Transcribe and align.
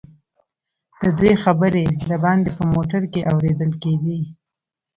ددوئ 1.01 1.33
خبرې 1.43 1.85
دباندې 2.09 2.49
په 2.57 2.63
موټر 2.73 3.01
کې 3.11 3.27
اورېدل 3.31 3.71
کېدې. 3.83 4.19